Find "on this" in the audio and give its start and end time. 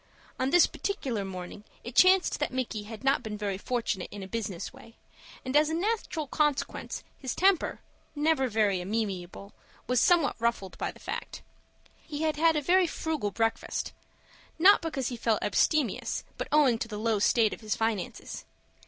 0.39-0.65